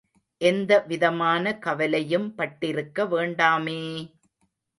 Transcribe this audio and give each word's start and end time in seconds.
எந்தவிதமான 0.41 1.53
கவலையும் 1.57 2.27
பட்டிருக்க 2.37 3.05
வேண்டாமே! 3.07 3.79